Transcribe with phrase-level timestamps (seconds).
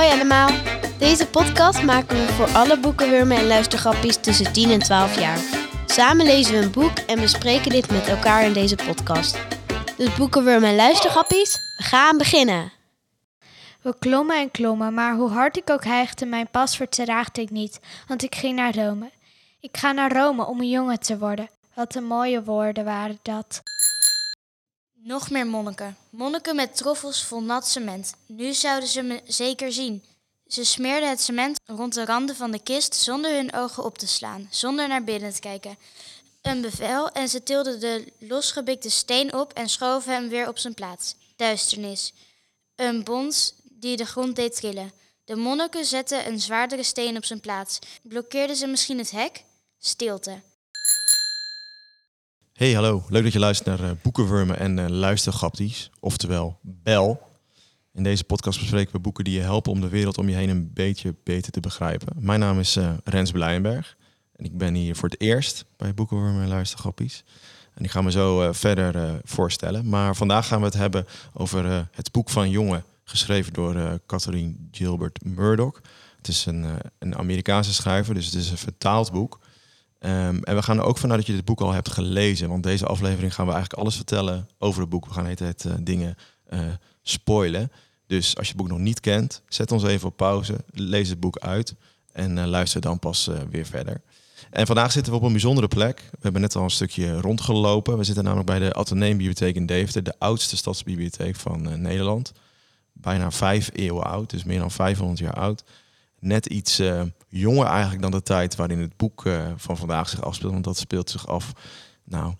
[0.00, 0.50] Hoi allemaal.
[0.98, 5.38] Deze podcast maken we voor alle boekenwurmen en luistergrappies tussen 10 en 12 jaar.
[5.86, 9.38] Samen lezen we een boek en bespreken dit met elkaar in deze podcast.
[9.96, 12.72] Dus boekenwurmen en luistergrappies, we gaan beginnen.
[13.82, 17.80] We klommen en klommen, maar hoe hard ik ook hijgde, mijn paspoort raagde ik niet,
[18.06, 19.10] want ik ging naar Rome.
[19.60, 21.50] Ik ga naar Rome om een jongen te worden.
[21.74, 23.62] Wat een mooie woorden waren dat.
[25.02, 25.96] Nog meer monniken.
[26.10, 28.14] Monniken met troffels vol nat cement.
[28.26, 30.04] Nu zouden ze me zeker zien.
[30.46, 34.06] Ze smeerden het cement rond de randen van de kist zonder hun ogen op te
[34.06, 35.78] slaan, zonder naar binnen te kijken.
[36.42, 40.74] Een bevel en ze tilden de losgebikte steen op en schoven hem weer op zijn
[40.74, 41.14] plaats.
[41.36, 42.12] Duisternis.
[42.76, 44.92] Een bons die de grond deed trillen.
[45.24, 47.78] De monniken zetten een zwaardere steen op zijn plaats.
[48.02, 49.44] Blokkeerden ze misschien het hek?
[49.78, 50.40] Stilte.
[52.60, 53.04] Hey, hallo.
[53.08, 57.20] Leuk dat je luistert naar uh, Boekenwurmen en uh, Luistergrapties, oftewel BEL.
[57.92, 60.48] In deze podcast bespreken we boeken die je helpen om de wereld om je heen
[60.48, 62.16] een beetje beter te begrijpen.
[62.18, 63.96] Mijn naam is uh, Rens Blijenberg
[64.36, 67.24] en ik ben hier voor het eerst bij Boekenwurmen en Luistergrappies.
[67.74, 69.88] En ik ga me zo verder voorstellen.
[69.88, 75.24] Maar vandaag gaan we het hebben over het boek van Jongen, geschreven door Catherine Gilbert
[75.24, 75.80] Murdoch.
[76.16, 76.66] Het is een,
[76.98, 79.38] een Amerikaanse schrijver, dus het is een vertaald boek.
[80.06, 82.48] Um, en we gaan er ook vanuit dat je dit boek al hebt gelezen.
[82.48, 85.06] Want deze aflevering gaan we eigenlijk alles vertellen over het boek.
[85.06, 86.16] We gaan het uh, dingen
[86.50, 86.60] uh,
[87.02, 87.72] spoilen.
[88.06, 90.64] Dus als je het boek nog niet kent, zet ons even op pauze.
[90.70, 91.74] Lees het boek uit.
[92.12, 94.00] En uh, luister dan pas weer verder.
[94.50, 96.08] En vandaag zitten we op een bijzondere plek.
[96.10, 97.98] We hebben net al een stukje rondgelopen.
[97.98, 100.02] We zitten namelijk bij de Atheneumbibliotheek in Deventer.
[100.02, 102.32] De oudste stadsbibliotheek van Nederland.
[102.92, 104.30] Bijna vijf eeuwen oud.
[104.30, 105.64] Dus meer dan 500 jaar oud
[106.20, 106.82] net iets
[107.30, 110.52] jonger eigenlijk dan de tijd waarin het boek uh, van vandaag zich afspeelt.
[110.52, 111.52] Want dat speelt zich af,
[112.04, 112.34] nou,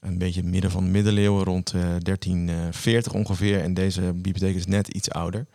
[0.00, 3.60] een beetje midden van de middeleeuwen, rond uh, 1340 ongeveer.
[3.60, 5.46] En deze bibliotheek is net iets ouder.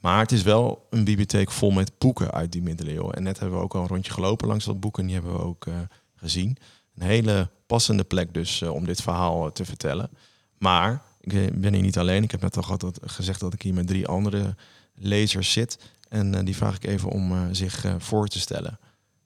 [0.00, 3.14] Maar het is wel een bibliotheek vol met boeken uit die middeleeuwen.
[3.14, 5.32] En net hebben we ook al een rondje gelopen langs dat boek en die hebben
[5.32, 5.74] we ook uh,
[6.14, 6.56] gezien.
[6.94, 10.10] Een hele passende plek dus om dit verhaal te vertellen.
[10.58, 12.22] Maar ik ben hier niet alleen.
[12.22, 14.56] Ik heb net al gezegd dat ik hier met drie andere
[14.94, 15.78] lezers zit.
[16.10, 18.78] En uh, die vraag ik even om uh, zich uh, voor te stellen.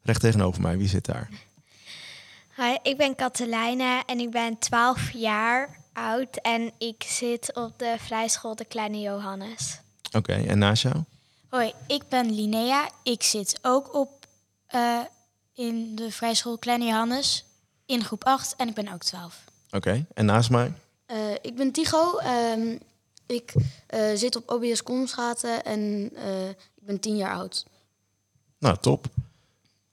[0.02, 1.28] Recht tegenover mij, wie zit daar?
[2.56, 7.94] Hi, ik ben Katelijne en ik ben 12 jaar oud en ik zit op de
[7.98, 9.80] vrijschool De Kleine Johannes.
[10.06, 10.94] Oké, okay, en naast jou?
[11.48, 12.90] Hoi, ik ben Linnea.
[13.02, 14.26] Ik zit ook op
[15.54, 17.44] in de vrijschool Kleine Johannes
[17.86, 19.44] in groep 8 en ik ben ook 12.
[19.66, 20.72] Oké, okay, en naast mij?
[21.42, 22.20] ik ben Tigo.
[22.56, 22.78] Um,
[23.26, 23.52] ik
[24.14, 26.12] zit op OBS Komstraten en
[26.84, 27.66] ik ben tien jaar oud.
[28.58, 29.06] Nou, top.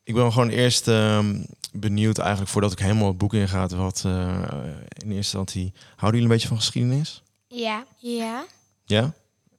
[0.03, 1.25] Ik ben gewoon eerst uh,
[1.71, 4.43] benieuwd eigenlijk, voordat ik helemaal het boek inga, wat uh,
[4.87, 5.73] in eerste instantie...
[5.95, 7.23] Houden jullie een beetje van geschiedenis?
[7.47, 7.85] Ja.
[7.97, 8.45] Ja.
[8.85, 9.01] Ja?
[9.01, 9.13] En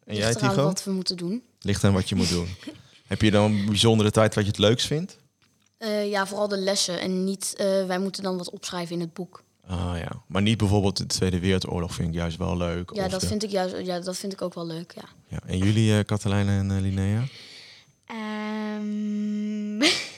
[0.04, 0.62] Ligt jij, Tigo?
[0.64, 1.42] wat we moeten doen.
[1.60, 2.48] Ligt aan wat je moet doen.
[3.12, 5.16] Heb je dan een bijzondere tijd wat je het leukst vindt?
[5.78, 7.00] Uh, ja, vooral de lessen.
[7.00, 9.42] En niet, uh, wij moeten dan wat opschrijven in het boek.
[9.66, 12.90] Ah ja, maar niet bijvoorbeeld de Tweede Wereldoorlog vind ik juist wel leuk.
[12.94, 13.26] Ja, of dat de...
[13.26, 13.76] vind ik juist.
[13.86, 14.92] Ja, dat vind ik ook wel leuk.
[14.94, 15.08] Ja.
[15.28, 15.38] ja.
[15.46, 17.24] En jullie, uh, en uh, Linnea?
[18.76, 19.82] Um...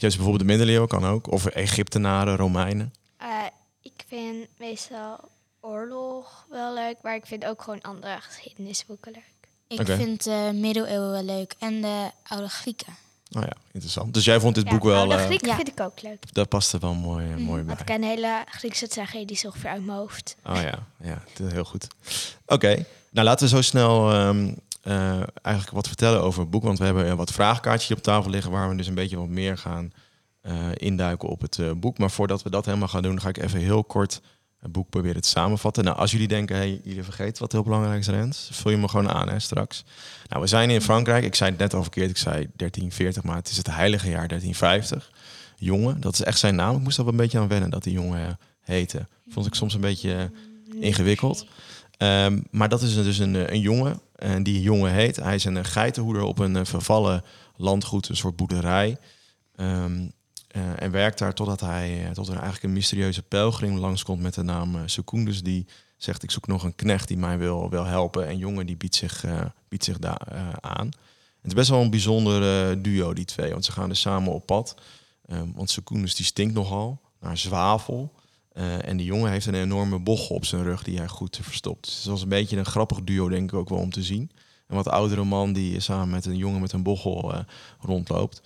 [0.00, 2.94] Juist bijvoorbeeld de middeleeuwen kan ook, of Egyptenaren, Romeinen.
[3.22, 3.44] Uh,
[3.82, 5.28] ik vind meestal
[5.60, 9.48] oorlog wel leuk, maar ik vind ook gewoon andere geschiedenisboeken leuk.
[9.68, 9.96] Ik okay.
[9.96, 12.96] vind de middeleeuwen wel leuk en de oude Grieken.
[13.32, 14.14] Oh ja, interessant.
[14.14, 15.08] Dus jij vond dit ja, boek wel...
[15.08, 15.54] De uh, Grieken ja.
[15.54, 16.34] vind ik ook leuk.
[16.34, 17.76] Dat past er wel mooi, uh, mooi bij.
[17.78, 20.36] Ik ken hele Griekse tragedies ongeveer uit mijn hoofd.
[20.46, 21.86] Oh ja, ja heel goed.
[22.44, 22.86] Oké, okay.
[23.10, 26.62] nou laten we zo snel um, uh, eigenlijk wat vertellen over het boek.
[26.62, 28.50] Want we hebben wat vraagkaartjes op tafel liggen...
[28.50, 29.92] waar we dus een beetje wat meer gaan
[30.74, 31.98] induiken op het boek.
[31.98, 33.20] Maar voordat we dat helemaal gaan doen...
[33.20, 34.20] ga ik even heel kort
[34.60, 35.84] het boek proberen te samenvatten.
[35.84, 38.88] Nou, als jullie denken, hey, jullie vergeten wat heel belangrijk is, Rens, vul je me
[38.88, 39.84] gewoon aan hè, straks.
[40.28, 41.24] Nou, we zijn in Frankrijk.
[41.24, 44.28] Ik zei het net al verkeerd, ik zei 1340, maar het is het heilige jaar
[44.28, 45.12] 1350.
[45.56, 46.76] Jongen, dat is echt zijn naam.
[46.76, 49.06] Ik moest er wel een beetje aan wennen dat die jongen heette.
[49.28, 50.30] Vond ik soms een beetje
[50.80, 51.46] ingewikkeld.
[51.98, 54.00] Um, maar dat is dus een, een jongen.
[54.16, 57.24] En die jongen heet, hij is een geitenhoeder op een vervallen
[57.56, 58.96] landgoed, een soort boerderij.
[59.56, 60.12] Um,
[60.56, 64.34] uh, en werkt daar totdat hij uh, tot er eigenlijk een mysterieuze pelgrim langskomt met
[64.34, 64.82] de naam uh.
[65.42, 65.66] Die
[65.96, 68.26] zegt: Ik zoek nog een knecht die mij wil, wil helpen.
[68.26, 69.24] En jongen die biedt zich,
[69.68, 70.86] biedt zich daar aan.
[70.86, 73.50] Het is best wel een bijzonder duo, die twee.
[73.50, 74.74] Want ze gaan dus samen op pad.
[75.54, 78.12] want Secundus die stinkt nogal naar zwavel.
[78.84, 81.84] en die jongen heeft een enorme bochel op zijn rug die hij goed verstopt.
[81.84, 84.30] Dus het was een beetje een grappig duo, denk ik ook wel om te zien.
[84.66, 87.44] Een wat oudere man die samen met een jongen met een bochel
[87.80, 88.42] rondloopt.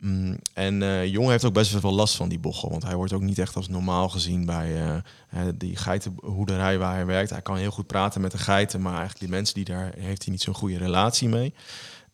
[0.00, 2.70] Mm, en eh jongen heeft ook best wel veel last van die bochel.
[2.70, 7.06] Want hij wordt ook niet echt als normaal gezien bij eh, die geitenhoederij waar hij
[7.06, 7.30] werkt.
[7.30, 10.22] Hij kan heel goed praten met de geiten, maar eigenlijk die mensen die daar heeft
[10.22, 11.54] hij niet zo'n goede relatie mee.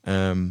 [0.02, 0.48] Ehm,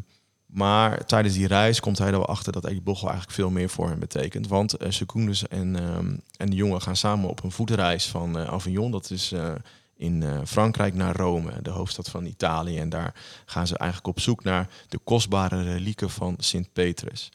[0.55, 3.69] maar tijdens die reis komt hij er wel achter dat die bochel eigenlijk veel meer
[3.69, 4.47] voor hem betekent.
[4.47, 8.53] Want uh, Secundus en, ehm, en de jongen gaan samen op een voetreis van eh,
[8.53, 8.91] Avignon.
[8.91, 9.53] Dat is eh,
[9.97, 12.77] in eh, Frankrijk naar Rome, de hoofdstad van Italië.
[12.77, 13.13] En daar
[13.45, 17.31] gaan ze eigenlijk op zoek naar de kostbare relieken van Sint Petrus.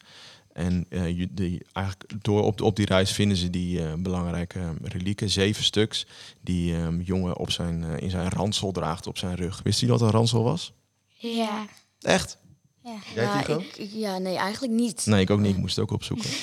[0.53, 4.73] En eh, je- die, eigenlijk door op, op die reis vinden ze die eh, belangrijke
[4.81, 6.05] relieken, zeven stuks,
[6.41, 9.61] die ehm, jongen op zijn, eh, in zijn ransel draagt op zijn rug.
[9.63, 10.73] Wist hij dat een ransel was?
[11.07, 11.65] Ja.
[12.01, 12.37] Echt?
[12.83, 12.95] ja.
[13.15, 13.43] Jij,
[13.77, 15.05] ik- ja, nee, eigenlijk niet.
[15.05, 15.51] Nee, ik ook niet.
[15.55, 16.29] Ik moest het ook opzoeken.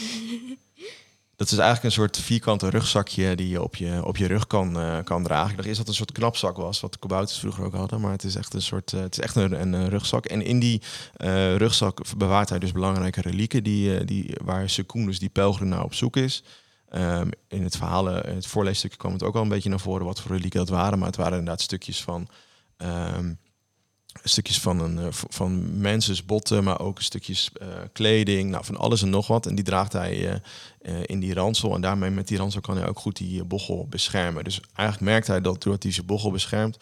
[1.38, 4.78] Dat is eigenlijk een soort vierkante rugzakje die je op je, op je rug kan,
[4.78, 5.50] eh, kan dragen.
[5.50, 8.00] Ik dacht eerst dat een soort knapzak was, wat de kabouters vroeger ook hadden.
[8.00, 10.26] Maar het is echt een soort eh, het is echt een, een, eh, rugzak.
[10.26, 10.82] En in die
[11.56, 16.16] rugzak bewaart hij dus belangrijke relieken die, die, waar Secundus, die pelgrim, naar op zoek
[16.16, 16.42] is.
[16.88, 20.06] Ehm, in het verhaal, in het voorleesstukje kwam het ook al een beetje naar voren
[20.06, 20.98] wat voor relieken dat waren.
[20.98, 22.28] Maar het waren inderdaad stukjes van...
[22.76, 23.32] ehm,
[24.22, 29.02] stukjes van, een, eh, van mensens botten, maar ook stukjes eh, kleding, nou, van alles
[29.02, 29.46] en nog wat.
[29.46, 30.42] En die draagt hij
[30.80, 31.74] eh, in die ransel.
[31.74, 34.44] En daarmee met die ransel kan hij ook goed die bochel beschermen.
[34.44, 36.76] Dus eigenlijk merkt hij dat doordat hij zijn bochel beschermt,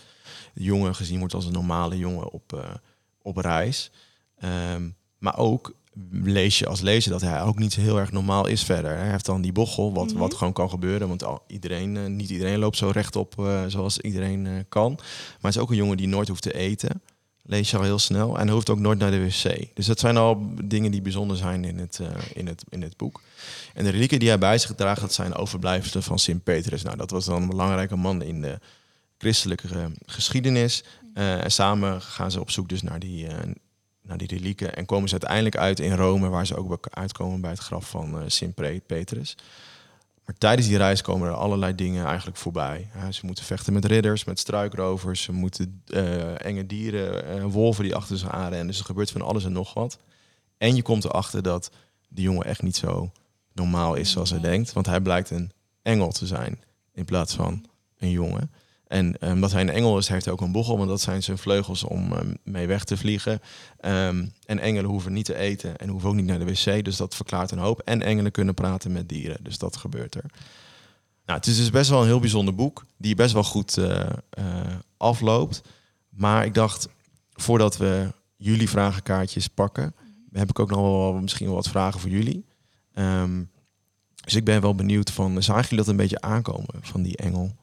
[0.54, 2.78] de jongen gezien wordt als een normale jongen op,
[3.22, 3.90] op reis.
[4.38, 4.88] Ehm,
[5.18, 5.74] maar ook
[6.10, 8.96] lees je als lezer dat hij ook niet heel erg normaal is verder.
[8.96, 11.08] Hij heeft dan die bochel, wat, wat gewoon kan gebeuren.
[11.08, 13.34] Want al, iedereen, niet iedereen loopt zo rechtop
[13.66, 14.92] zoals iedereen kan.
[14.94, 17.02] Maar het is ook een jongen die nooit hoeft te eten.
[17.48, 18.38] Lees je al heel snel.
[18.38, 19.66] En hoeft ook nooit naar de wc.
[19.74, 22.96] Dus dat zijn al dingen die bijzonder zijn in het, eh, in het, in het
[22.96, 23.22] boek.
[23.74, 26.82] En de relieken die hij bij zich draagt, dat zijn overblijfselen van Sint Petrus.
[26.82, 28.58] Nou, dat was dan een belangrijke man in de
[29.18, 30.84] christelijke geschiedenis.
[31.14, 33.36] Eh, en samen gaan ze op zoek dus naar die, eh,
[34.02, 34.76] naar die relieken.
[34.76, 38.22] En komen ze uiteindelijk uit in Rome, waar ze ook uitkomen bij het graf van
[38.26, 38.54] Sint
[38.86, 39.36] Petrus.
[40.26, 42.90] Maar tijdens die reis komen er allerlei dingen eigenlijk voorbij.
[42.94, 45.22] Ja, ze moeten vechten met ridders, met struikrovers.
[45.22, 48.66] Ze moeten eh, enge dieren, eh, wolven die achter ze aanrennen.
[48.66, 49.98] Dus er gebeurt van alles en nog wat.
[50.58, 51.70] En je komt erachter dat
[52.08, 53.12] die jongen echt niet zo
[53.52, 54.72] normaal is zoals hij denkt.
[54.72, 55.52] Want hij blijkt een
[55.82, 56.62] engel te zijn
[56.92, 57.64] in plaats van
[57.98, 58.50] een jongen.
[58.86, 60.76] En eh, omdat hij een engel is, heeft hij ook een bochel.
[60.76, 63.40] Want dat zijn zijn vleugels om eh, mee weg te vliegen.
[63.80, 66.84] Ehm, en engelen hoeven niet te eten en hoeven ook niet naar de wc.
[66.84, 67.80] Dus dat verklaart een hoop.
[67.80, 69.38] En engelen kunnen praten met dieren.
[69.42, 70.24] Dus dat gebeurt er.
[71.26, 72.84] Nou, het is dus best wel een heel bijzonder boek.
[72.96, 74.00] Die best wel goed eh,
[74.30, 74.46] eh,
[74.96, 75.62] afloopt.
[76.08, 76.88] Maar ik dacht,
[77.32, 79.94] voordat we jullie vragenkaartjes pakken...
[80.32, 82.44] heb ik ook nog wel misschien wel wat vragen voor jullie.
[82.92, 83.42] Ehm,
[84.24, 85.42] dus ik ben wel benieuwd van...
[85.42, 87.54] Zagen jullie dat een beetje aankomen van die engel?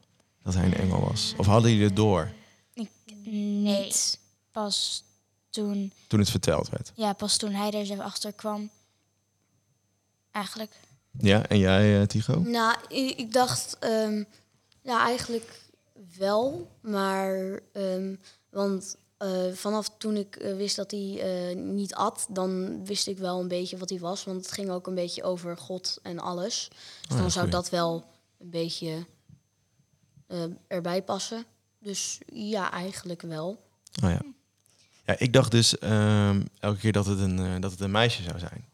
[0.44, 1.34] Dat hij een engel was?
[1.38, 2.32] Of hadden jullie het door
[3.24, 4.20] Niet.
[4.52, 5.04] Pas
[5.50, 6.92] toen, toen het verteld werd?
[6.96, 8.70] ja, pas toen hij er zo achter kwam.
[10.32, 10.76] Eigenlijk.
[11.20, 12.40] Ja, en jij, eh, Tycho?
[12.40, 14.24] Nou, ik, ik dacht, ehm,
[14.82, 15.62] ja, eigenlijk
[16.18, 16.70] wel.
[16.82, 18.16] Maar, ehm,
[18.50, 23.18] want eh, vanaf toen ik eh, wist dat hij eh, niet at, dan wist ik
[23.18, 24.24] wel een beetje wat hij was.
[24.24, 26.68] Want het ging ook een beetje over God en alles.
[26.70, 26.80] Dus
[27.12, 27.62] Oh ja, dan zou goeie.
[27.62, 28.04] dat wel
[28.40, 29.06] een beetje
[30.28, 31.46] eh, erbij passen.
[31.80, 33.64] Dus ja, eigenlijk wel.
[34.04, 34.22] Oh ja.
[35.06, 38.24] Ja, ik dacht dus ehm, elke keer dat het, een, eh, dat het een meisje
[38.24, 38.66] zou zijn.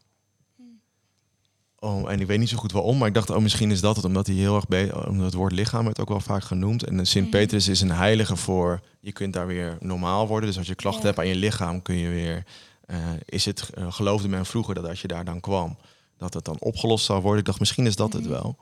[1.81, 3.95] Oh, en ik weet niet zo goed waarom, maar ik dacht, oh, misschien is dat
[3.95, 6.83] het, omdat hij heel erg be- omdat het woord lichaam werd ook wel vaak genoemd.
[6.83, 10.49] En Sint Petrus is een heilige voor, je kunt daar weer normaal worden.
[10.49, 11.07] Dus als je klachten Ja.
[11.07, 12.45] hebt aan je lichaam, kun je weer,
[12.85, 15.77] eh, is het, eh, geloofde men vroeger dat als je daar dan kwam,
[16.17, 17.39] dat het dan opgelost zou worden.
[17.39, 18.57] Ik dacht, misschien is dat het wel.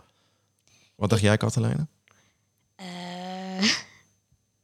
[0.95, 1.87] Wat dacht jij, Katelijne?
[2.77, 3.71] Eh,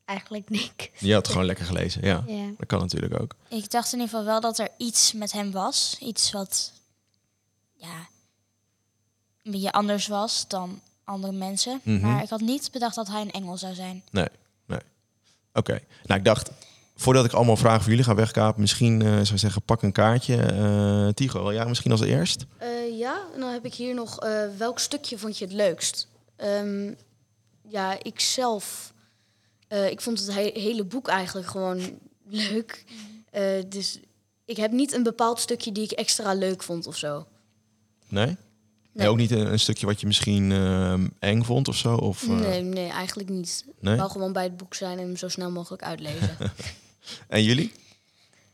[0.06, 0.90] eigenlijk niks.
[1.00, 2.24] Je had gewoon lekker gelezen, ja.
[2.28, 2.52] Ja.
[2.58, 3.36] Dat kan natuurlijk ook.
[3.50, 5.98] Ik dacht in ieder geval wel dat er iets met hem was.
[6.00, 6.72] Iets wat,
[7.74, 8.08] ja,
[9.44, 11.82] een beetje anders was dan andere mensen.
[11.84, 12.00] Mhm.
[12.00, 14.04] Maar ik had niet bedacht dat hij een engel zou zijn.
[14.12, 14.28] Nee,
[14.66, 14.80] nee.
[15.54, 15.80] Oké.
[16.04, 16.52] Nou, ik dacht,
[16.96, 19.92] voordat ik allemaal vragen voor jullie ga wegkapen, misschien eh, zou ik zeggen, pak een
[19.92, 20.36] kaartje.
[20.42, 22.46] Eh Tigo, wil jij misschien als eerst?
[22.58, 26.08] Eh, ja, en dan heb ik hier nog, eh, welk stukje vond je het leukst?
[26.36, 26.92] Ehm,
[27.68, 28.94] ja, ik zelf,
[29.68, 32.00] eh, ik vond het he- hele boek eigenlijk gewoon
[32.50, 32.84] leuk.
[33.32, 34.00] Eh, dus
[34.46, 37.28] ik heb niet een bepaald stukje die ik extra leuk vond of zo.
[38.08, 38.26] Nee?
[38.26, 38.36] Nee.
[38.92, 39.08] Nee.
[39.08, 41.96] ook niet een, een stukje wat je misschien eh, eng vond of zo?
[41.96, 43.66] Of, eh, Nee, nee, eigenlijk niet.
[43.80, 43.94] nee?
[43.94, 46.38] Ik wou gewoon bij het boek zijn en hem zo snel mogelijk uitlezen.
[47.28, 47.72] En jullie?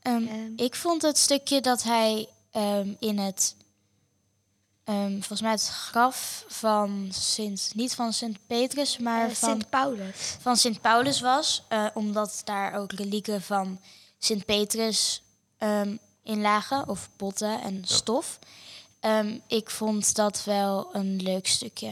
[0.01, 0.23] Ehm.
[0.55, 3.55] ik vond het stukje dat hij ehm, in het,
[4.89, 9.69] ehm, volgens mij het graf van Sint, niet van Sint Petrus, maar Eh, van, Sint
[9.69, 10.35] Paulus.
[10.39, 11.63] van Sint Paulus was.
[11.67, 13.79] eh, omdat daar ook relieken van
[14.17, 15.21] Sint Petrus
[15.57, 18.39] ehm, in lagen of botten en stof.
[18.99, 21.91] Ehm, ik vond dat wel een leuk stukje.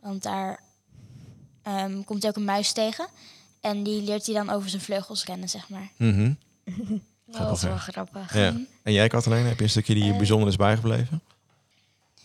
[0.00, 0.60] Want daar
[1.62, 3.06] ehm, komt hij ook een muis tegen.
[3.60, 5.90] En die leert hij dan over zijn vleugels rennen, zeg maar.
[5.96, 6.32] Mhm.
[7.26, 8.34] Dat is wel grappig.
[8.34, 8.56] Ja.
[8.82, 10.16] En jij, Katalijn, heb je een stukje die je Eh.
[10.16, 11.22] bijzonder is bijgebleven?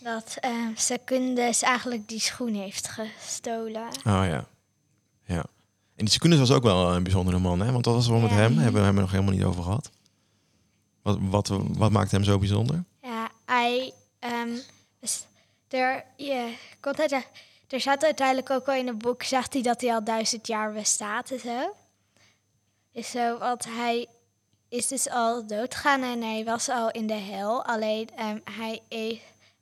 [0.02, 3.86] Dat uh, Secundus eigenlijk die schoen heeft gestolen.
[3.88, 4.44] Oh ja.
[5.24, 5.44] Ja.
[5.96, 7.72] En die Secundus was ook wel een bijzondere man, hè?
[7.72, 8.58] Want dat was wel met hem.
[8.58, 9.90] Hebben we hem nog helemaal niet over gehad.
[11.02, 12.84] Wat, wat, wat maakt hem zo bijzonder?
[13.02, 13.92] Ja, hij.
[14.18, 14.56] ehm,
[15.00, 15.24] dus
[15.68, 17.22] er, je, de-
[17.68, 20.72] er staat uiteindelijk ook al in het boek, zegt hij dat hij al duizend jaar
[20.72, 21.74] bestaat en zo.
[22.92, 24.06] Dus zo, want hij
[24.68, 27.64] is dus al doodgegaan en hij was al in de hel.
[27.64, 29.20] Alleen ehm, hij, i-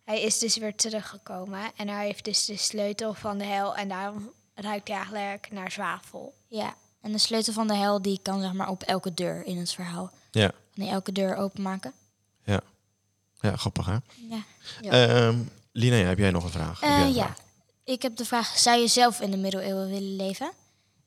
[0.08, 3.88] hij is dus weer teruggekomen en hij heeft dus de sleutel van de hel en
[3.88, 6.34] daarom ruikt hij eigenlijk naar zwavel.
[6.46, 6.74] Ja.
[7.00, 9.72] En de sleutel van de hel die kan zeg maar op elke deur in het
[9.72, 10.10] verhaal.
[10.30, 10.48] Ja.
[10.48, 11.92] Kan hij elke deur openmaken.
[12.44, 12.60] Ja.
[13.40, 13.96] Ja, grappig hè?
[14.28, 14.42] Ja.
[14.80, 14.90] Ja.
[14.90, 15.38] Ehm,
[15.72, 16.82] Lina, heb jij nog een vraag?
[16.82, 17.38] Eh, een ja, vraag?
[17.84, 20.50] ik heb de vraag: zou je zelf in de middeleeuwen willen leven?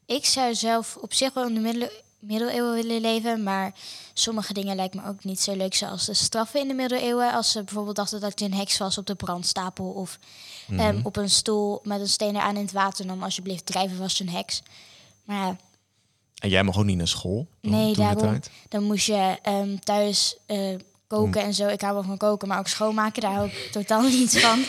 [0.05, 3.73] Ik zou zelf op zich wel in de middele- middeleeuwen willen leven, maar
[4.13, 7.33] sommige dingen lijken me ook niet zo leuk, zoals de straffen in de middeleeuwen.
[7.33, 10.19] Als ze bijvoorbeeld dachten dat je een heks was op de brandstapel of
[10.67, 10.79] Mhm.
[10.79, 14.17] ehm, op een stoel met een steen eraan in het water, dan alsjeblieft drijven was
[14.17, 14.61] je een heks.
[15.23, 15.57] Maar ja,
[16.39, 17.47] En jij mag ook niet naar school?
[17.61, 18.39] Nee, daarom.
[18.69, 20.75] dan moest je ehm, thuis eh,
[21.07, 21.67] koken en zo.
[21.67, 24.63] Ik hou wel van koken, maar ook schoonmaken, daar hou ik totaal niet van.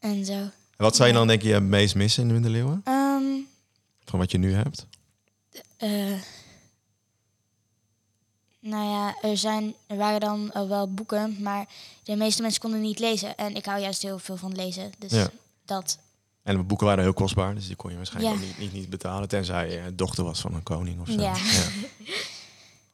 [0.00, 0.32] En zo.
[0.32, 2.80] En wat zou je dan denk je het meest missen in de middeleeuwen?
[2.84, 3.22] Ehm,
[4.04, 4.86] Van wat je nu hebt?
[5.84, 6.12] Eh,
[8.60, 11.68] nou ja, er, zijn, er waren dan wel boeken, maar
[12.02, 13.36] de meeste mensen konden niet lezen.
[13.36, 14.92] En ik hou juist heel veel van lezen.
[14.98, 15.30] Dus Ja.
[15.64, 15.98] dat.
[16.42, 18.46] En de boeken waren heel kostbaar, dus die kon je waarschijnlijk Ja.
[18.46, 19.28] niet, niet, niet betalen.
[19.28, 21.20] Tenzij je dochter was van een koning of zo.
[21.20, 21.34] Ja.
[21.36, 21.64] Ja.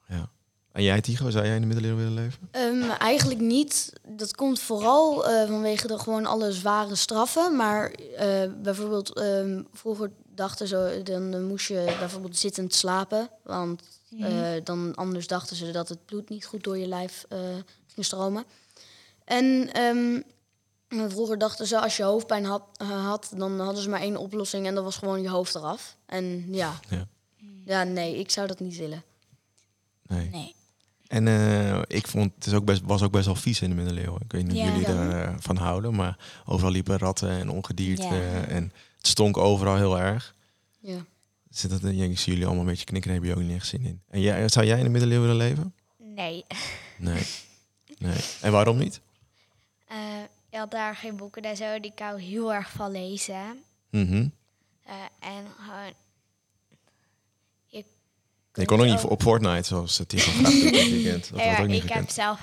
[0.09, 0.29] Ja.
[0.73, 2.49] En jij, Tigo, zou jij in de middeleeuwen willen leven?
[2.51, 3.93] Ehm, eigenlijk niet.
[4.09, 7.57] Dat komt vooral eh, vanwege de gewoon alle zware straffen.
[7.57, 13.31] Maar eh, bijvoorbeeld ehm, vroeger dachten ze, dan moest je bijvoorbeeld zittend slapen.
[13.43, 13.83] Want
[14.21, 17.39] eh, dan anders dachten ze dat het bloed niet goed door je lijf eh,
[17.87, 18.45] ging stromen.
[19.25, 20.21] En ehm,
[21.11, 24.67] vroeger dachten ze, als je hoofdpijn had, eh, had, dan hadden ze maar één oplossing
[24.67, 25.97] en dat was gewoon je hoofd eraf.
[26.07, 27.07] En ja, Ja.
[27.65, 29.03] ja nee, ik zou dat niet willen.
[30.07, 30.29] Nee.
[30.31, 30.55] Nee.
[31.07, 33.77] En eh, ik vond het is ook best, was ook best wel vies in de
[33.77, 34.21] middeleeuwen.
[34.21, 34.67] Ik weet niet of Ja.
[34.71, 38.03] jullie daarvan van houden, maar overal liepen ratten en ongedierte.
[38.15, 38.45] Ja.
[38.47, 40.35] En het stonk overal heel erg.
[40.81, 41.05] Ja.
[41.51, 43.67] Zit dat, ik zie jullie allemaal een beetje knikken, daar heb je ook niet echt
[43.67, 44.03] zin in.
[44.09, 45.75] En jij, zou jij in de middeleeuwen willen leven?
[45.97, 46.45] Nee.
[46.99, 47.23] Nee.
[47.99, 48.17] nee.
[48.41, 49.01] En waarom niet?
[49.89, 49.97] Eh,
[50.51, 53.63] je had daar geen boeken en zo, die ik hou heel erg van lezen.
[53.91, 54.29] Mhm.
[54.85, 55.93] Eh, en gewoon...
[57.67, 57.85] Je,
[58.53, 60.43] Je kon ook niet op Fortnite, zoals het hier
[60.91, 61.31] weekend.
[61.31, 62.41] Dat Ja, ook niet ik heb zelf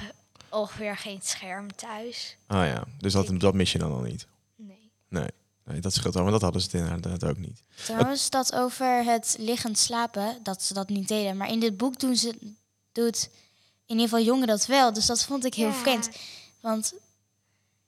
[0.49, 2.37] ongeveer geen scherm thuis.
[2.47, 4.27] Ah ja, dus dat, dat mis je dan al niet.
[4.55, 4.91] Nee.
[5.09, 5.27] Nee,
[5.67, 7.61] nee dat scheelt wel, maar dat hadden ze het inderdaad ook niet.
[7.85, 11.37] Trouwens, dat over het liggend slapen, dat ze dat niet deden.
[11.37, 12.37] Maar in dit boek doen ze,
[12.91, 13.29] doet
[13.85, 14.93] in ieder geval jongen dat wel.
[14.93, 15.73] Dus dat vond ik heel Ja.
[15.73, 16.09] vreemd.
[16.59, 16.93] Want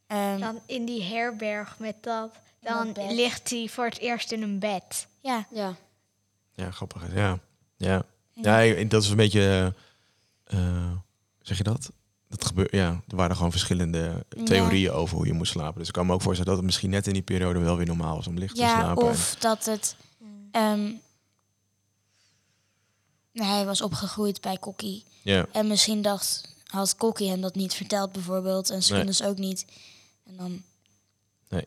[0.08, 2.32] ehm, Dan in die herberg met dat.
[2.62, 5.08] Dan dat ligt hij voor het eerst in een bed.
[5.22, 5.76] ja, Ja.
[6.54, 7.02] Ja, grappig.
[7.08, 7.20] hè?
[7.22, 7.40] Ja,
[7.78, 8.04] ja.
[8.34, 9.74] ja dat is een beetje,
[10.46, 10.92] eh, eh,
[11.42, 11.92] zeg je dat?
[12.30, 14.44] Dat gebeurt, ja, er waren gewoon verschillende Ja.
[14.44, 15.80] theorieën over hoe je moest slapen.
[15.80, 17.86] Dus ik kan me ook voorstellen dat het misschien net in die periode wel weer
[17.86, 19.04] normaal was om licht te slapen.
[19.04, 19.96] En- of dat het...
[20.52, 20.92] ehm,
[23.32, 25.04] nou, hij was opgegroeid bij Kokkie.
[25.24, 28.70] ja, En misschien dacht, had Kokkie hem dat niet verteld bijvoorbeeld.
[28.70, 29.66] En Schunnes ook niet.
[30.26, 30.62] En dan,
[31.50, 31.66] nee.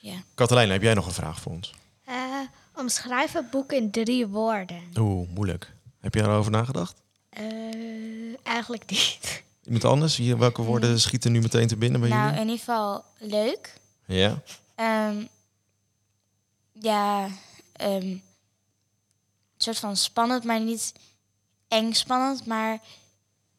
[0.00, 0.22] ja.
[0.34, 1.74] Katelijn, heb jij nog een vraag voor ons?
[2.04, 2.14] Eh,
[2.74, 4.82] omschrijf het boek in drie woorden.
[4.98, 5.72] Oeh, moeilijk.
[6.00, 7.00] Heb je erover nagedacht?
[7.28, 7.42] Eh,
[8.46, 9.41] eigenlijk niet.
[9.64, 10.16] Iemand anders?
[10.16, 12.40] Hier, welke woorden schieten nu meteen te binnen bij Nou, jullie?
[12.40, 13.80] in ieder geval leuk.
[14.06, 14.42] Ja?
[14.74, 15.24] Ehm,
[16.72, 17.28] ja,
[17.72, 18.22] ehm, een
[19.56, 20.92] soort van spannend, maar niet
[21.68, 22.80] eng spannend, maar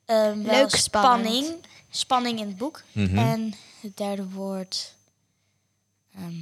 [0.05, 1.25] ehm, wel Leuk spannend.
[1.25, 1.65] spanning.
[1.89, 2.81] Spanning in het boek.
[2.91, 3.17] Mhm.
[3.17, 4.93] En het derde woord,
[6.15, 6.35] ehm,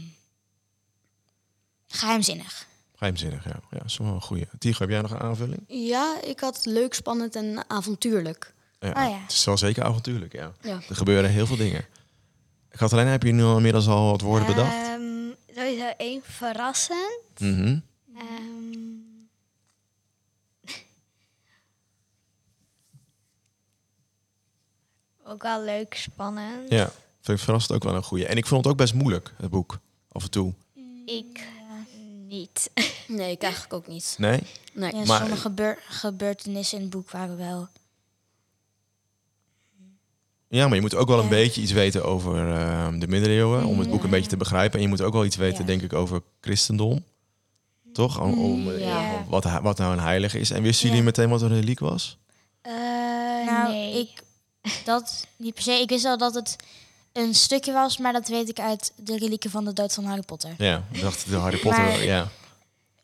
[1.87, 2.67] geheimzinnig.
[2.95, 3.59] Geheimzinnig, ja.
[3.71, 4.47] Ja, dat is wel een goeie.
[4.59, 5.63] Tigo, heb jij nog een aanvulling?
[5.67, 8.53] Ja, ik had leuk, spannend en avontuurlijk.
[8.81, 9.19] Ja, Oh ja.
[9.21, 10.51] Het is wel zeker avontuurlijk, ja.
[10.61, 10.79] Ja.
[10.89, 11.85] Er gebeuren heel veel dingen.
[12.69, 14.73] Katelijn, heb je nu al inmiddels al wat woorden bedacht?
[14.73, 17.21] Ehm, sowieso één verrassend.
[17.39, 17.79] Mhm.
[18.17, 18.89] Ehm,
[25.23, 26.69] ook wel leuk, spannend.
[26.71, 28.25] Ja, vind ik verrast ook wel een goeie.
[28.25, 29.79] En ik vond het ook best moeilijk, het boek.
[30.11, 30.53] Af en toe.
[31.05, 31.47] Ik
[32.27, 32.69] niet.
[33.07, 34.15] Nee, ik eigenlijk ook niet.
[34.17, 34.39] Nee?
[34.73, 34.95] Nee.
[34.95, 37.67] Ja, Maar- sommige gebeur- gebeurtenissen in het boek waren wel
[40.51, 43.65] Ja, maar je moet ook wel een beetje iets weten over ehm, de middeleeuwen.
[43.65, 44.75] Om het boek een beetje te begrijpen.
[44.77, 45.65] En je moet ook wel iets weten, Ja.
[45.65, 47.03] denk ik, over christendom.
[47.93, 48.21] Toch?
[48.21, 49.25] Om, om, eh, Ja.
[49.27, 50.51] wat, wat nou een heilige is.
[50.51, 50.89] En wisten Ja.
[50.89, 52.17] jullie meteen wat een reliek was?
[52.61, 52.71] Eh,
[53.45, 53.99] Nou, nee.
[53.99, 54.21] ik
[54.85, 55.71] dat niet per se.
[55.71, 56.55] Ik wist wel dat het
[57.13, 60.21] een stukje was, maar dat weet ik uit de relieken van de dood van Harry
[60.25, 60.53] Potter.
[60.57, 61.81] Ja, ik dacht de Harry Potter.
[61.83, 62.29] Maar- ja,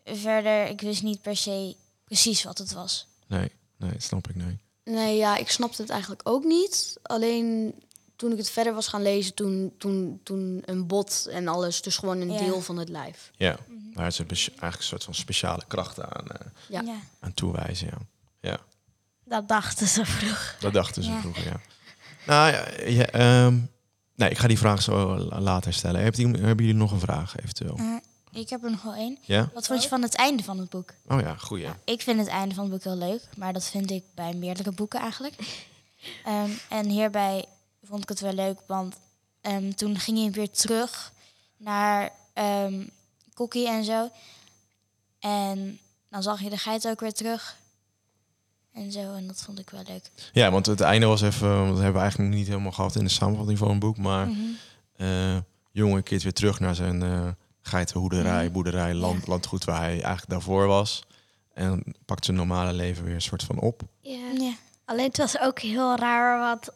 [0.05, 1.75] Verder, ik wist niet per se
[2.05, 3.07] precies wat het was.
[3.27, 4.57] nee, nee, dat snap ik nee.
[4.87, 6.97] Nee, ja, ik snapte het eigenlijk ook niet.
[7.03, 7.73] Alleen
[8.15, 11.97] toen ik het verder was gaan lezen, toen, toen, toen een bot en alles, dus
[11.97, 12.39] gewoon een Ja.
[12.39, 13.31] deel van het lijf.
[13.37, 13.57] Ja,
[13.93, 16.83] daar is het bes- eigenlijk een soort van speciale krachten aan, eh, Ja.
[17.19, 17.87] aan toewijzen.
[17.87, 17.97] Ja.
[18.49, 18.57] ja,
[19.25, 20.55] Dat dachten ze vroeg.
[20.59, 21.19] dat dachten ze Ja.
[21.19, 21.59] vroeger, ja.
[22.25, 23.57] Nou ja, ja, ehm,
[24.15, 26.01] nee, ik ga die vraag zo la- later stellen.
[26.01, 27.75] Hebben jullie, hebben jullie nog een vraag eventueel?
[27.77, 27.95] Eh,
[28.39, 29.17] ik heb er nog wel één.
[29.21, 29.49] Ja?
[29.53, 30.93] Wat vond je van het einde van het boek?
[31.07, 31.63] Oh ja, goeie.
[31.63, 31.77] Ja.
[31.85, 34.71] Ik vind het einde van het boek heel leuk, maar dat vind ik bij meerdere
[34.71, 35.35] boeken eigenlijk.
[36.25, 37.45] Ehm, en hierbij
[37.83, 38.95] vond ik het wel leuk, want
[39.41, 41.11] ehm, toen ging hij weer terug
[41.57, 42.83] naar ehm
[43.33, 44.09] Kokkie en zo.
[45.19, 45.79] En
[46.09, 47.57] dan zag je de geit ook weer terug.
[48.73, 50.11] En zo, en dat vond ik wel leuk.
[50.33, 53.09] Ja, want het einde was even, dat hebben we eigenlijk niet helemaal gehad in de
[53.09, 54.39] samenvatting van een boek, maar Mhm.
[54.95, 55.37] eh
[55.71, 57.27] jongen keert weer terug naar zijn eh
[57.67, 58.51] geitenhoederij, Mhm.
[58.53, 59.29] boerderij, land, Ja.
[59.31, 61.03] landgoed waar hij eigenlijk daarvoor was.
[61.53, 63.81] En pakt zijn normale leven weer een soort van op.
[64.01, 64.31] Ja.
[64.37, 64.53] Ja.
[64.85, 66.69] Alleen het was ook heel raar, want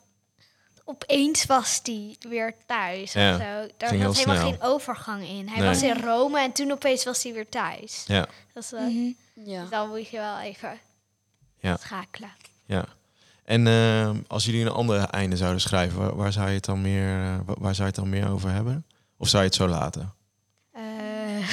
[0.86, 3.14] opeens was hij weer thuis.
[3.14, 3.48] Ja, of zo.
[3.78, 4.50] Daar ging heel helemaal snel.
[4.52, 5.48] geen overgang in.
[5.50, 5.68] Hij Nee.
[5.68, 8.04] was in Rome en toen opeens was hij weer thuis.
[8.08, 9.12] Ja, Dat is, wel- Mhm.
[9.50, 9.66] Ja.
[9.70, 10.80] Dan moet je wel even
[11.60, 11.78] Ja.
[11.78, 12.32] schakelen.
[12.66, 12.86] ja.
[13.44, 16.82] En eh, als jullie een ander einde zouden schrijven, waar, waar zou je het dan
[16.82, 18.86] meer, eh, wa- waar zou je het dan meer over hebben?
[19.18, 20.14] Of zou je het zo laten?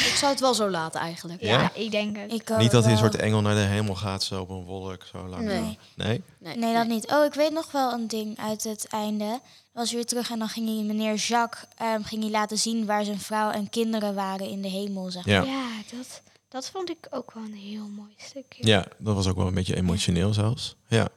[0.07, 1.43] Ik zou het wel zo laten eigenlijk.
[1.43, 1.71] ja, Ja?
[1.75, 2.33] ik denk het.
[2.33, 5.05] Ik Niet dat hij een soort engel naar de hemel gaat, zo op een wolk,
[5.13, 5.45] zo lang.
[5.45, 5.79] Nee.
[5.95, 6.23] Nee?
[6.39, 7.13] Nee, Nee, dat niet.
[7.13, 9.41] Oh, ik weet nog wel een ding uit het einde.
[9.73, 13.05] Was weer terug en dan ging hij meneer Jacques ehm, ging hij laten zien waar
[13.05, 15.35] zijn vrouw en kinderen waren in de hemel, zeg maar.
[15.35, 15.43] Ja.
[15.43, 18.67] Ja, dat, dat vond ik ook wel een heel mooi stukje.
[18.67, 20.77] Ja, dat was ook wel een beetje emotioneel zelfs.
[20.89, 21.09] Ja.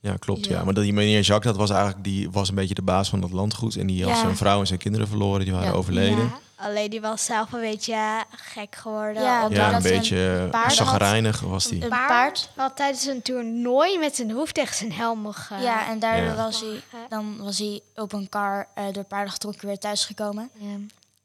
[0.00, 0.44] Ja, klopt.
[0.46, 0.56] Ja.
[0.58, 0.64] Ja.
[0.64, 3.20] Maar dat die meneer Jacques, dat was eigenlijk die was een beetje de baas van
[3.20, 3.76] dat landgoed.
[3.76, 4.20] En die had Ja.
[4.20, 5.74] zijn vrouw en zijn kinderen verloren, die waren Ja.
[5.74, 6.32] overleden.
[6.60, 9.22] Alleen die was zelf een beetje gek geworden.
[9.22, 11.82] Ja, omdat Ja, een beetje chagrijnig was die.
[11.82, 15.60] Een paard, had tijdens een toernooi met zijn hoofd tegen zijn helm mogen.
[15.62, 16.34] Ja, en daardoor Ja.
[16.34, 20.50] was hij, dan was hij op een kar eh, door paarden getrokken weer thuisgekomen.
[20.54, 20.76] Ja.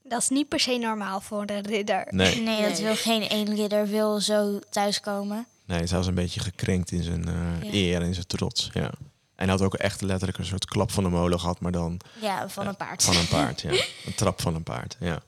[0.04, 2.06] Dat is niet per se normaal voor een ridder.
[2.10, 2.84] Nee, Nee, dat Nee.
[2.84, 5.46] wil geen één ridder wil zo thuiskomen.
[5.66, 7.74] nee, hij was een beetje gekrenkt in zijn eh, Ja.
[7.74, 8.70] eer en in zijn trots.
[8.74, 8.90] Ja.
[9.44, 12.00] En hij had ook echt letterlijk een soort klap van de molen gehad, maar dan
[12.22, 13.04] Ja, van Ja, een paard.
[13.04, 13.62] van een paard.
[13.62, 13.70] Ja.
[14.06, 14.96] Een trap van een paard.
[15.00, 15.22] Ja.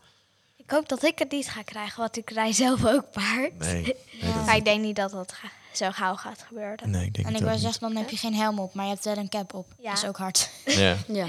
[0.58, 3.58] Ik hoop dat ik het niet ga krijgen, want ik rij zelf ook paard.
[3.60, 3.74] Nee,
[4.22, 6.90] nee, dat, Maar ik denk niet dat dat ga- zo gauw gaat gebeuren.
[6.90, 7.60] nee, ik denk En ik niet.
[7.60, 9.68] zeggen, dan heb je geen helm op, maar je hebt wel een cap op.
[9.80, 9.90] Ja.
[9.90, 10.50] Dat is ook hard.
[10.66, 11.28] Ja, Ja.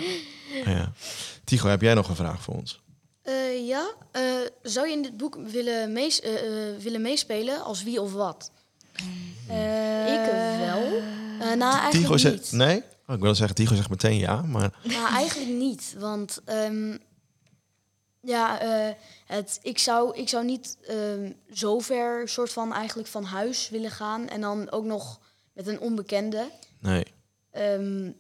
[0.65, 0.93] ja.
[1.45, 2.81] Tigo, heb jij nog een vraag voor ons?
[3.23, 4.23] Eh, ja, eh,
[4.63, 6.35] zou je in dit boek willen, mees- eh,
[6.71, 8.51] eh, willen meespelen als wie of wat?
[9.49, 11.03] Eh, Ik wel.
[11.57, 12.53] Nou, Tigo eigenlijk zegt niet.
[12.53, 12.83] nee?
[13.07, 15.95] Oh, ik wil zeggen, Tigo zegt meteen ja, maar Nou, eigenlijk niet.
[15.99, 16.97] Want ehm,
[18.21, 18.95] ja, eh,
[19.27, 23.91] het, ik, zou, ik zou niet ehm, zo ver soort van eigenlijk van huis willen
[23.91, 24.29] gaan.
[24.29, 25.21] En dan ook nog
[25.53, 26.51] met een onbekende.
[26.81, 27.05] nee.
[27.51, 28.11] Ehm,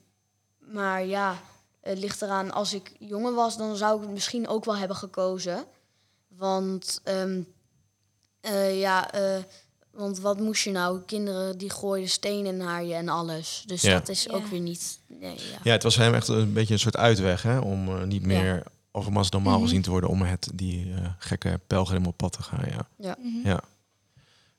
[0.58, 1.40] maar ja,
[1.80, 2.50] het ligt eraan.
[2.52, 5.64] Als ik jonger was, dan zou ik het misschien ook wel hebben gekozen.
[6.28, 7.42] Want ehm,
[8.40, 9.42] eh, ja, eh,
[9.96, 11.00] want wat moest je nou?
[11.06, 13.62] Kinderen die gooiden stenen naar je en alles.
[13.66, 13.92] Dus Ja.
[13.98, 14.32] dat is Ja.
[14.32, 14.98] ook weer niet.
[15.06, 15.58] Nee, ja.
[15.62, 17.58] Ja, het was voor hem echt een beetje een soort uitweg, hè?
[17.58, 22.06] Om eh, niet meer als normaal gezien te worden om het die eh, gekke pelgrim
[22.06, 22.64] op pad te gaan.
[22.70, 22.88] Ja.
[22.98, 23.16] Ja.
[23.22, 23.48] Mhm.
[23.48, 23.60] Ja.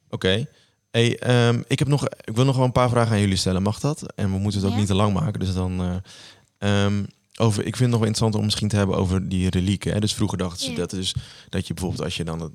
[0.10, 0.46] Oké.
[0.92, 3.62] Hey, ehm, ik, heb nog, ik wil nog wel een paar vragen aan jullie stellen.
[3.62, 4.14] Mag dat?
[4.14, 4.80] En we moeten het ook Ja.
[4.80, 5.40] niet te lang maken.
[5.40, 5.82] Dus dan.
[5.82, 7.04] eh, ehm,
[7.40, 9.94] over, ik vind het nog wel interessant om misschien te hebben over die relieken.
[9.94, 10.00] Hè?
[10.00, 10.78] Dus vroeger dachten ze Ja.
[10.78, 11.16] dat, is,
[11.50, 12.52] dat je bijvoorbeeld als je dan het,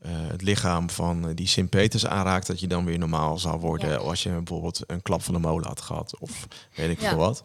[0.00, 3.88] eh, het lichaam van eh, die Sint-Peters aanraakt, dat je dan weer normaal zou worden.
[3.88, 3.96] Ja.
[3.96, 6.18] Als je bijvoorbeeld een klap van de molen had gehad.
[6.18, 7.08] Of weet ik Ja.
[7.08, 7.44] veel wat.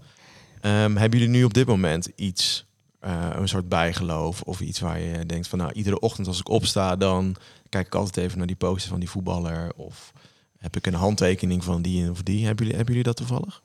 [0.62, 2.66] Ehm, hebben jullie nu op dit moment iets,
[3.00, 6.50] eh, een soort bijgeloof of iets waar je denkt van nou, iedere ochtend als ik
[6.50, 7.36] opsta, dan
[7.70, 10.14] kijk ik altijd even naar die poster van die voetballer of
[10.58, 12.46] heb ik een handtekening van die of die.
[12.46, 13.62] Hebben jullie, hebben jullie dat toevallig?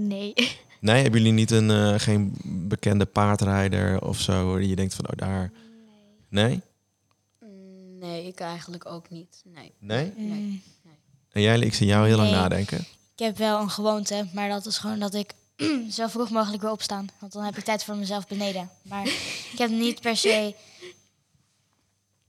[0.00, 0.32] Nee.
[0.80, 4.50] Nee, hebben jullie niet een geen bekende paardrijder of zo?
[4.50, 5.52] waar Je denkt van oh daar.
[6.28, 6.60] Nee?
[8.02, 9.42] Nee, ik eigenlijk ook niet.
[9.44, 9.72] Nee.
[9.78, 10.12] Nee?
[10.16, 10.62] Nee.
[11.30, 12.38] En jij, ik zie jou heel lang Nee.
[12.38, 12.78] nadenken.
[13.14, 15.34] Ik heb wel een gewoonte, maar dat is gewoon dat ik
[15.96, 17.08] zo vroeg mogelijk weer opstaan.
[17.18, 18.70] Want dan heb ik tijd voor mezelf beneden.
[18.82, 19.06] Maar
[19.52, 20.54] ik heb niet per se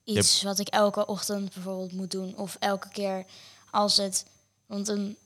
[0.04, 2.38] iets wat ik elke ochtend bijvoorbeeld moet doen.
[2.38, 3.26] Of elke keer
[3.72, 4.26] als het...
[4.66, 5.18] Want een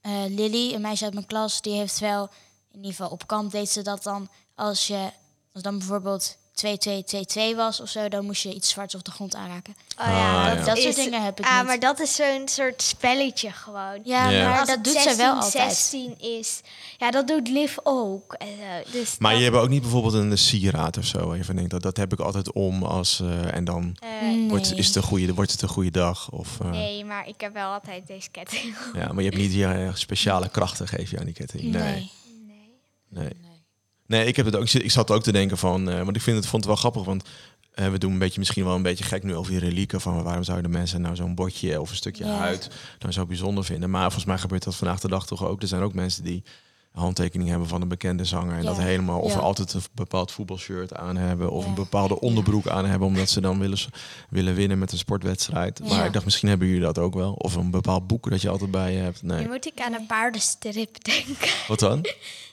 [0.00, 2.30] eh, Lily, een meisje uit mijn klas, die heeft wel
[2.70, 5.10] in ieder geval op kamp deed ze dat dan als je
[5.52, 9.34] als dan bijvoorbeeld 2-2-2-2 was of zo, dan moest je iets zwarts op de grond
[9.34, 9.74] aanraken.
[9.98, 10.54] Oh Ah, ja, ja.
[10.54, 11.66] dat, Dat soort is- dingen heb ik Ah, niet.
[11.66, 14.00] maar dat is zo'n soort spelletje gewoon.
[14.04, 14.48] Ja, Ja.
[14.48, 15.76] maar Als dat het doet zij wel 16, altijd.
[15.76, 16.60] 16 is.
[16.98, 18.32] Ja, dat doet Liv ook.
[18.32, 18.90] en zo.
[18.92, 21.32] Dus Maar dat- je hebt ook niet bijvoorbeeld een sieraad of zo.
[21.32, 24.48] Even denkt dat dat heb ik altijd om als eh, en dan eh, Nee.
[24.48, 26.30] wordt, is het een goede, wordt het een goede dag.
[26.30, 28.74] Of, eh, Nee, maar ik heb wel altijd deze ketting.
[28.92, 31.62] ja, maar je hebt niet je eh, speciale krachten geef je aan die ketting.
[31.62, 31.72] Nee.
[31.72, 32.10] Nee.
[33.08, 33.22] Nee.
[33.24, 33.49] Nee.
[34.10, 34.68] Nee, ik heb het ook.
[34.68, 37.04] Ik zat ook te denken van, eh, want ik vind het vond het wel grappig,
[37.04, 37.24] want
[37.74, 40.22] eh, we doen een beetje misschien wel een beetje gek nu over die relieken van
[40.22, 42.36] waarom zouden mensen nou zo'n bordje of een stukje Ja.
[42.36, 43.90] huid nou zo bijzonder vinden.
[43.90, 45.62] Maar volgens mij gebeurt dat vandaag de dag toch ook.
[45.62, 46.42] Er zijn ook mensen die
[46.92, 48.68] handtekening hebben van een bekende zanger en Ja.
[48.68, 49.38] dat helemaal of Ja.
[49.38, 51.68] altijd een bepaald voetbalshirt aan hebben of Ja.
[51.68, 53.78] een bepaalde onderbroek aan hebben omdat ze dan willen,
[54.28, 55.88] willen winnen met een sportwedstrijd.
[55.88, 58.48] Maar ik dacht misschien hebben jullie dat ook wel of een bepaald boek dat je
[58.48, 59.22] altijd bij je hebt.
[59.22, 59.46] Nu Nee.
[59.48, 61.48] moet ik aan een paardenstrip denken.
[61.68, 62.06] Wat dan?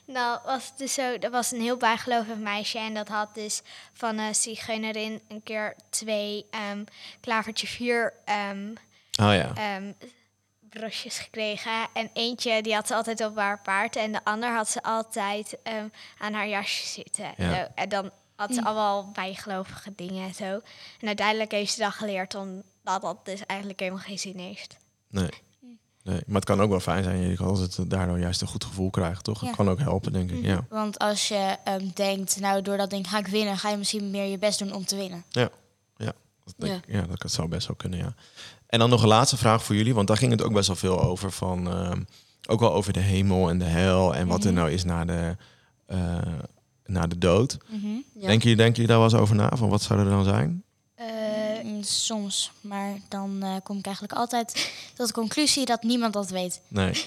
[0.06, 3.62] Nou, was dus zo, er was een heel bijgelovig meisje en dat had dus
[3.94, 6.84] van een zigeunerin een keer twee ehm
[7.20, 8.68] klavertje vier ehm,
[9.22, 9.52] Oh ja.
[9.56, 9.92] ehm,
[10.70, 11.72] brosjes gekregen.
[11.94, 15.58] En eentje die had ze altijd op haar paard en de ander had ze altijd
[15.64, 17.34] ehm, aan haar jasje zitten.
[17.38, 17.56] Ja.
[17.56, 20.62] Zo, en dan had ze allemaal bijgelovige dingen en zo.
[21.00, 24.78] En uiteindelijk heeft ze dat geleerd omdat dat dus eigenlijk helemaal geen zin heeft.
[25.10, 25.30] Nee.
[26.04, 26.22] nee.
[26.26, 27.18] Maar het kan ook wel fijn zijn.
[27.30, 29.40] Je kan altijd daardoor juist een goed gevoel krijgen, toch?
[29.40, 29.56] Het Ja.
[29.56, 30.44] kan ook helpen, denk ik.
[30.46, 30.66] Ja.
[30.70, 34.12] Want als je ehm, denkt, nou door dat ding ga ik winnen, ga je misschien
[34.12, 35.24] meer je best doen om te winnen.
[35.30, 35.50] Ja.
[36.58, 36.68] Ja.
[36.68, 37.16] Dat, denk- ja.
[37.16, 38.14] dat zou best wel kunnen, ja.
[38.68, 40.76] En dan nog een laatste vraag voor jullie, want daar ging het ook best wel
[40.76, 41.32] veel over.
[41.32, 42.02] Van, ehm,
[42.50, 44.60] ook wel over de hemel en de hel en wat er Mhm.
[44.60, 45.36] nou is na de,
[45.86, 46.18] eh,
[46.86, 47.58] na de dood.
[47.70, 47.78] Ja.
[47.80, 49.50] Denken, jullie, denken jullie daar wel eens over na?
[49.56, 50.64] Van wat zou er dan zijn?
[50.96, 51.06] Eh,
[51.64, 56.30] Mm, Soms, maar dan eh, kom ik eigenlijk altijd tot de conclusie dat niemand dat
[56.30, 56.62] weet.
[56.68, 56.92] Nee.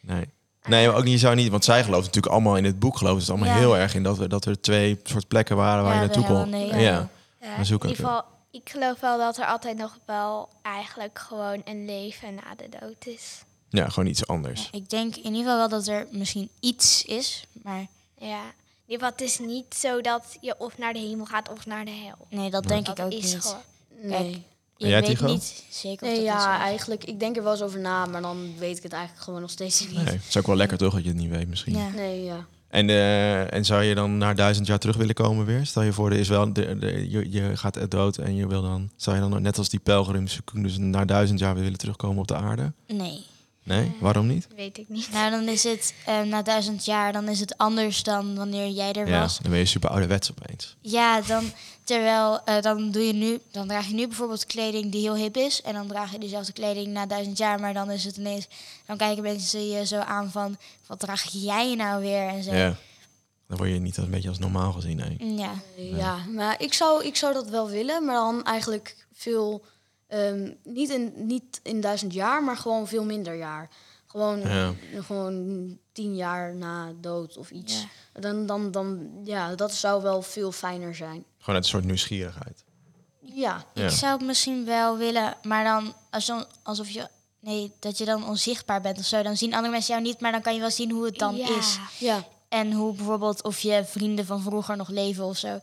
[0.00, 0.24] Nee.
[0.68, 2.96] Nee, maar ook niet, je zou niet, want zij gelooft natuurlijk allemaal in het boek,
[2.98, 3.54] gelooft het allemaal Ja.
[3.54, 6.24] heel erg in dat, we, dat er twee soort plekken waren waar Ja, je naartoe
[6.24, 6.58] kon.
[6.58, 6.76] Ja.
[6.78, 7.08] Ja,
[7.56, 11.62] Maar zoek in ieder geval, ik geloof wel dat er altijd nog wel eigenlijk gewoon
[11.64, 13.42] een leven na de dood is.
[13.68, 14.68] ja, gewoon iets anders.
[14.72, 17.86] Ik denk in ieder geval wel dat er misschien iets is, maar
[18.18, 21.48] Ja, in ieder geval, het is niet zo dat je of naar de hemel gaat
[21.50, 22.26] of naar de hel.
[22.28, 23.42] nee, dat denk dat ik ook is niet.
[23.42, 23.62] gewoon.
[24.02, 24.42] Nee.
[24.76, 25.26] Je jij, weet Tycho?
[25.26, 26.60] niet zeker of Nee, dat ja, is.
[26.62, 27.04] eigenlijk.
[27.04, 29.50] Ik denk er wel eens over na, maar dan weet ik het eigenlijk gewoon nog
[29.50, 30.04] steeds niet.
[30.04, 31.76] Nee, is ook wel lekker toch dat je het niet weet misschien.
[31.76, 31.88] Ja.
[31.88, 32.46] Nee, ja.
[32.74, 35.66] En, eh, en zou je dan naar duizend jaar terug willen komen weer?
[35.66, 38.90] Stel je voor, er is wel de, je, je gaat dood en je wil dan,
[38.96, 42.28] zou je dan net als die pelgrims dus naar duizend jaar weer willen terugkomen op
[42.28, 42.72] de aarde?
[42.86, 43.20] Nee.
[43.64, 44.46] Nee, waarom niet?
[44.56, 45.12] Weet ik niet.
[45.12, 48.92] Nou, dan is het eh, na duizend jaar, dan is het anders dan wanneer jij
[48.92, 49.38] er Ja, was.
[49.38, 50.76] dan ben je super ouderwets opeens.
[50.80, 51.52] Ja, dan
[51.84, 55.36] terwijl eh, dan doe je nu, dan draag je nu bijvoorbeeld kleding die heel hip
[55.36, 55.62] is.
[55.62, 58.48] En dan draag je diezelfde kleding na duizend jaar, maar dan is het ineens,
[58.86, 62.28] dan kijken mensen je zo aan van, wat draag jij nou weer?
[62.28, 62.54] En zo.
[62.54, 62.76] Ja.
[63.48, 64.96] Dan word je niet een beetje als normaal gezien.
[64.96, 65.34] Nee.
[65.36, 65.52] Ja.
[65.76, 69.64] Ja, maar ik zou, ik zou dat wel willen, maar dan eigenlijk veel,
[70.06, 73.68] ehm, niet, in, niet in duizend jaar, maar gewoon veel minder jaar.
[74.06, 74.72] Gewoon, Ja.
[75.00, 77.80] gewoon tien jaar na dood of iets.
[78.14, 78.20] Ja.
[78.20, 81.24] Dan, dan, dan, ja, dat zou wel veel fijner zijn.
[81.38, 82.64] Gewoon uit een soort nieuwsgierigheid.
[83.20, 83.84] Ja, Ja.
[83.84, 87.08] Ik zou het misschien wel willen, maar dan als dan, alsof je,
[87.40, 89.22] nee, dat je dan onzichtbaar bent of zo.
[89.22, 91.36] Dan zien andere mensen jou niet, maar dan kan je wel zien hoe het dan
[91.36, 91.56] Ja.
[91.58, 91.78] is.
[91.98, 95.60] ja, En hoe bijvoorbeeld of je vrienden van vroeger nog leven of zo.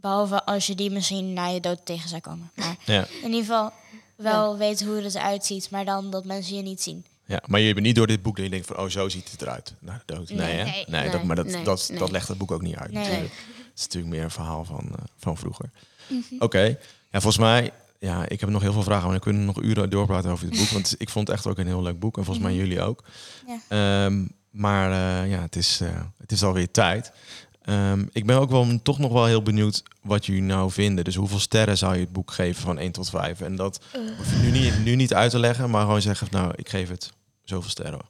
[0.00, 2.50] Behalve als je die misschien na je dood tegen zou komen.
[2.54, 3.06] Maar Ja.
[3.22, 3.72] in ieder geval
[4.16, 7.04] wel weten hoe het eruit ziet, maar dan dat mensen je niet zien.
[7.26, 7.42] ja.
[7.46, 9.42] Maar je bent niet door dit boek dat je denkt van, oh, zo ziet het
[9.42, 9.74] eruit.
[9.78, 10.28] Na de dood.
[10.28, 10.56] Nee, Nee.
[10.56, 10.64] hè?
[10.64, 10.84] Nee.
[10.88, 11.24] nee, dat, Nee.
[11.24, 11.64] maar dat, Nee.
[11.64, 11.98] dat, Nee.
[11.98, 12.92] dat legt het boek ook niet uit.
[12.92, 13.02] Nee.
[13.02, 13.32] natuurlijk.
[13.70, 15.70] Het is natuurlijk meer een verhaal van, eh, van vroeger.
[16.08, 16.22] Mhm.
[16.38, 16.62] Oké.
[17.10, 19.90] Ja, volgens mij, ja, ik heb nog heel veel vragen, maar we kunnen nog uren
[19.90, 20.68] doorpraten over dit boek.
[20.68, 22.16] Want ik vond het echt ook een heel leuk boek.
[22.16, 23.04] En volgens mij jullie ook.
[23.46, 24.04] Ja.
[24.04, 27.12] Ehm, maar eh, ja, het is, eh, het is alweer tijd.
[27.60, 31.04] Ehm, ik ben ook wel toch nog wel heel benieuwd wat jullie nou vinden.
[31.04, 33.40] Dus hoeveel sterren zou je het boek geven van 1 tot 5?
[33.40, 33.80] En dat
[34.16, 36.88] hoef je nu niet, nu niet uit te leggen, maar gewoon zeggen, nou, ik geef
[36.88, 37.12] het
[37.44, 38.00] zoveel sterren.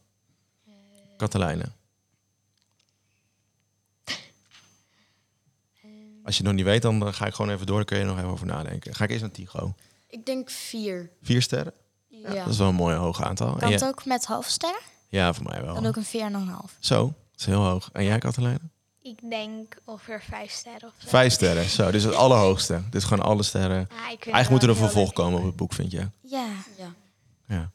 [1.16, 1.64] Katelijne.
[6.24, 7.76] Als je het nog niet weet, dan eh, ga ik gewoon even door.
[7.76, 8.94] Dan kun je er nog even over nadenken.
[8.94, 9.74] Ga ik eerst naar Tigo.
[10.08, 11.10] ik denk vier.
[11.22, 11.72] Vier sterren?
[12.08, 13.52] Ja, Dat is wel een mooi hoog aantal.
[13.52, 14.80] En Kan het ook met halfsterren?
[15.08, 15.74] Ja, voor mij wel.
[15.74, 16.32] Dan doe ik een
[16.72, 16.78] 4,5.
[16.78, 17.90] Zo, dat is heel hoog.
[17.92, 18.60] En jij, Katelijne?
[19.11, 21.09] Ik denk ongeveer vijf sterren of zo.
[21.09, 21.64] Vijf sterren.
[21.68, 22.81] Zo, dit is het allerhoogste.
[22.90, 23.77] Dit is gewoon alle sterren.
[23.77, 26.09] Ja, ik vind het Eigenlijk moet er een vervolg komen op het boek, vind je?
[26.20, 26.46] Ja.
[26.79, 26.92] ja.
[27.46, 27.70] Ja,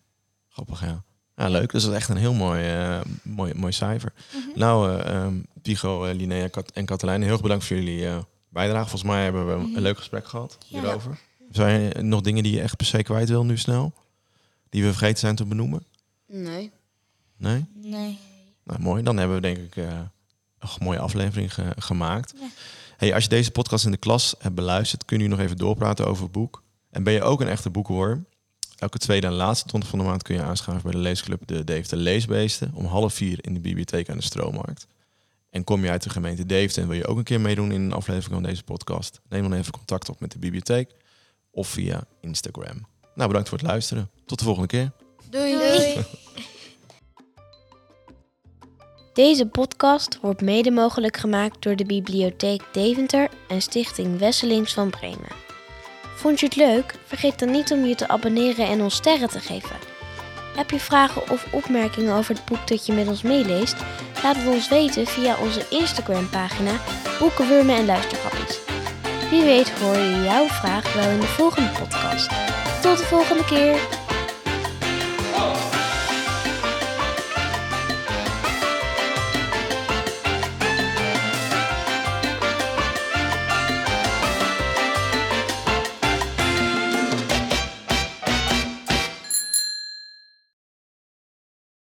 [0.50, 1.04] grappig, ja.
[1.36, 1.72] Ja, leuk.
[1.72, 4.14] Dus dat is echt een heel mooi, eh, mooi, mooi cijfer.
[4.34, 4.60] Mhm.
[4.60, 8.18] Nou, eh ehm, Pigo, eh, Linnea Kat en Katelijne, heel erg bedankt voor jullie eh,
[8.50, 8.90] bijdrage.
[8.90, 10.76] Volgens mij hebben we een leuk gesprek gehad Mhm.
[10.76, 10.82] Ja.
[10.82, 11.20] hierover.
[11.52, 13.94] Zijn er nog dingen die je echt per se kwijt wil nu snel?
[14.70, 15.86] Die we vergeten zijn te benoemen?
[16.28, 16.72] Nee.
[17.38, 17.66] Nee?
[17.74, 18.20] Nee.
[18.64, 19.04] Nou, mooi.
[19.04, 20.00] Dan hebben we denk ik eh,
[20.80, 22.34] een mooie aflevering ge- gemaakt.
[22.98, 26.08] Hey, als je deze podcast in de klas hebt beluisterd, kun je nog even doorpraten
[26.08, 26.64] over het boek.
[26.92, 28.26] En ben je ook een echte boekenworm?
[28.76, 31.64] Elke tweede en laatste donderdag van de maand kun je aanschuiven bij de leesclub De
[31.64, 34.88] Deventer Leesbeesten om half vier in de bibliotheek aan de Stroommarkt.
[35.50, 37.82] En kom je uit de gemeente Deventer en wil je ook een keer meedoen in
[37.82, 39.22] een aflevering van deze podcast?
[39.30, 40.92] Neem dan even contact op met de bibliotheek
[41.52, 42.86] of via Instagram.
[43.16, 44.10] Nou, bedankt voor het luisteren.
[44.26, 44.92] Tot de volgende keer.
[45.30, 46.06] Doei.
[49.16, 55.32] Deze podcast wordt mede mogelijk gemaakt door de Bibliotheek Deventer en Stichting Wesselings van Bremen.
[56.16, 56.96] Vond je het leuk?
[57.06, 59.76] Vergeet dan niet om je te abonneren en ons sterren te geven.
[60.56, 63.76] Heb je vragen of opmerkingen over het boek dat je met ons meeleest?
[64.24, 66.72] Laat het ons weten via onze Instagram pagina
[67.20, 68.60] Boekenwurmen en Luistergrappies.
[69.30, 72.30] Wie weet hoor je jouw vraag wel in de volgende podcast.
[72.82, 74.05] Tot de volgende keer!